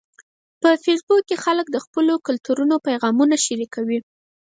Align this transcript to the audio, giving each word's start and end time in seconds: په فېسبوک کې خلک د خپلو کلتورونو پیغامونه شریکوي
په 0.61 0.69
فېسبوک 0.83 1.23
کې 1.29 1.37
خلک 1.45 1.67
د 1.71 1.77
خپلو 1.85 2.13
کلتورونو 2.27 2.75
پیغامونه 2.87 3.35
شریکوي 3.45 3.99